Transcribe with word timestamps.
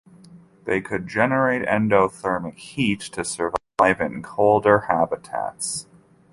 They 0.65 0.81
could 0.81 1.07
generate 1.07 1.61
endothermic 1.67 2.55
heat 2.57 3.01
to 3.13 3.23
survive 3.23 4.01
in 4.01 4.23
colder 4.23 4.87
habitats. 4.89 5.85